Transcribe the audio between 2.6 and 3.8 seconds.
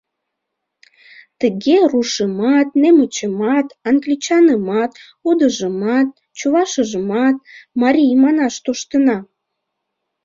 немычымат,